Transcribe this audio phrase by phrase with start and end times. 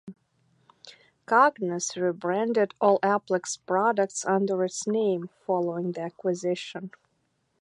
[1.27, 6.89] Cognos rebranded all Applix products under its name following the acquisition.